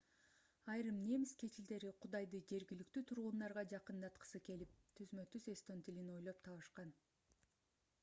[0.75, 7.01] айрым немис кечилдери кудайды жергиликтүү тургундарга жакындаткысы келип түзмө-түз эстон тилин ойлоп табышкан